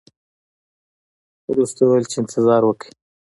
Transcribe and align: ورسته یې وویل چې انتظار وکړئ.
ورسته 1.51 1.81
یې 1.81 1.85
وویل 1.87 2.05
چې 2.11 2.17
انتظار 2.21 2.61
وکړئ. 2.65 2.89